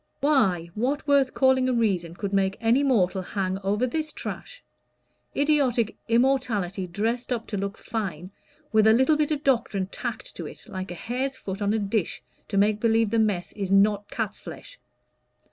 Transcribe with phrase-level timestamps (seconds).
[0.19, 4.63] "Why, what worth calling a reason could make any mortal hang over this trash?
[5.37, 8.31] idiotic immorality dressed up to look fine,
[8.71, 11.77] with a little bit of doctrine tacked to it, like a hare's foot on a
[11.77, 14.79] dish, to make believe the mess is not cat's flesh.